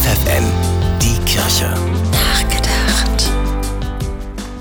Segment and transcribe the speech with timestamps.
[0.00, 0.44] FFN,
[1.02, 1.68] die Kirche.
[2.10, 3.30] Nachgedacht.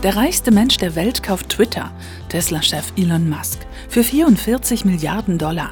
[0.03, 1.91] Der reichste Mensch der Welt kauft Twitter,
[2.27, 5.71] Tesla-Chef Elon Musk, für 44 Milliarden Dollar.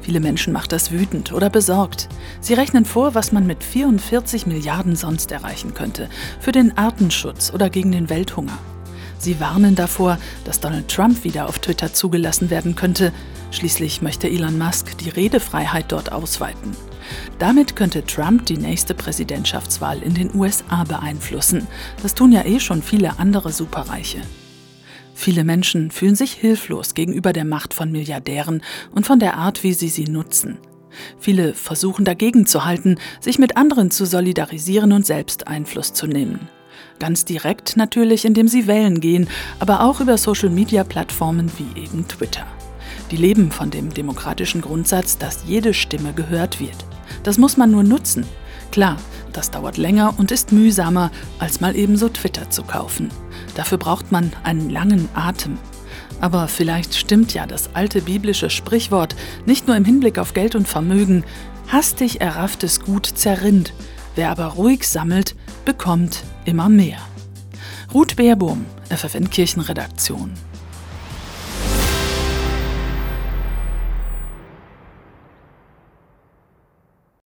[0.00, 2.08] Viele Menschen macht das wütend oder besorgt.
[2.40, 6.08] Sie rechnen vor, was man mit 44 Milliarden sonst erreichen könnte,
[6.38, 8.58] für den Artenschutz oder gegen den Welthunger.
[9.18, 13.12] Sie warnen davor, dass Donald Trump wieder auf Twitter zugelassen werden könnte.
[13.50, 16.76] Schließlich möchte Elon Musk die Redefreiheit dort ausweiten.
[17.38, 21.66] Damit könnte Trump die nächste Präsidentschaftswahl in den USA beeinflussen.
[22.02, 24.20] Das tun ja eh schon viele andere Superreiche.
[25.14, 28.62] Viele Menschen fühlen sich hilflos gegenüber der Macht von Milliardären
[28.94, 30.58] und von der Art, wie sie sie nutzen.
[31.18, 36.48] Viele versuchen dagegen zu halten, sich mit anderen zu solidarisieren und selbst Einfluss zu nehmen.
[36.98, 42.46] Ganz direkt natürlich, indem sie wählen gehen, aber auch über Social-Media-Plattformen wie eben Twitter.
[43.10, 46.86] Die leben von dem demokratischen Grundsatz, dass jede Stimme gehört wird.
[47.22, 48.24] Das muss man nur nutzen.
[48.70, 48.96] Klar,
[49.32, 53.10] das dauert länger und ist mühsamer, als mal ebenso Twitter zu kaufen.
[53.54, 55.58] Dafür braucht man einen langen Atem.
[56.20, 60.68] Aber vielleicht stimmt ja das alte biblische Sprichwort nicht nur im Hinblick auf Geld und
[60.68, 61.24] Vermögen,
[61.68, 63.72] hastig errafftes Gut zerrinnt,
[64.16, 66.98] wer aber ruhig sammelt, bekommt immer mehr.
[67.94, 70.32] Ruth Beerbohm, FFN Kirchenredaktion.